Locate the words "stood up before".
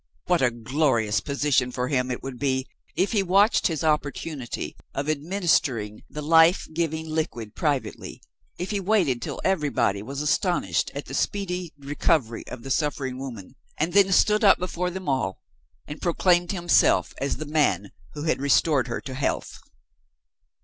14.11-14.89